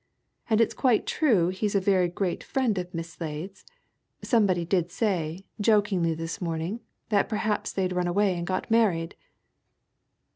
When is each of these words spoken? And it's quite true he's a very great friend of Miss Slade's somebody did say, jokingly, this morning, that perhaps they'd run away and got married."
And 0.49 0.59
it's 0.59 0.73
quite 0.73 1.05
true 1.05 1.49
he's 1.49 1.75
a 1.75 1.79
very 1.79 2.07
great 2.07 2.43
friend 2.43 2.75
of 2.79 2.91
Miss 2.91 3.11
Slade's 3.11 3.63
somebody 4.23 4.65
did 4.65 4.89
say, 4.89 5.45
jokingly, 5.61 6.15
this 6.15 6.41
morning, 6.41 6.79
that 7.09 7.29
perhaps 7.29 7.71
they'd 7.71 7.93
run 7.93 8.07
away 8.07 8.35
and 8.35 8.47
got 8.47 8.71
married." 8.71 9.15